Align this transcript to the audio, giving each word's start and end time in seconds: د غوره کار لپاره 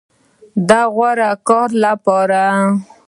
د 0.67 0.71
غوره 0.93 1.31
کار 1.47 1.69
لپاره 1.83 2.43